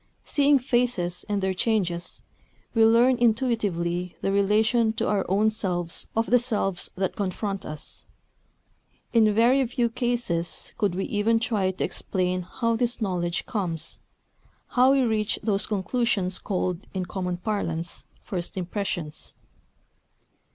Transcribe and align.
Seeing 0.23 0.57
faces 0.57 1.25
and 1.29 1.43
their 1.43 1.53
changes, 1.53 2.23
we 2.73 2.83
learn 2.83 3.19
intuitively 3.19 4.15
the 4.21 4.31
relation 4.31 4.93
to 4.93 5.07
our 5.07 5.23
own 5.29 5.51
selves 5.51 6.07
of 6.15 6.31
the 6.31 6.39
selves 6.39 6.89
that 6.95 7.15
confront 7.15 7.67
us. 7.67 8.07
In 9.13 9.31
very 9.31 9.63
few 9.67 9.89
cases 9.89 10.73
could 10.79 10.95
we 10.95 11.05
even 11.05 11.39
try 11.39 11.69
to 11.69 11.83
explain 11.83 12.41
how 12.41 12.75
this 12.75 12.99
knowledge 12.99 13.45
comes, 13.45 13.99
how 14.69 14.91
we 14.93 15.01
reach 15.03 15.37
those 15.43 15.67
conclusions 15.67 16.39
called, 16.39 16.79
in 16.95 17.05
common 17.05 17.37
parlance, 17.37 18.03
"first 18.23 18.57
impressions." 18.57 19.35